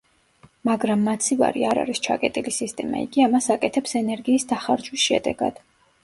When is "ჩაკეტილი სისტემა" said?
2.07-3.01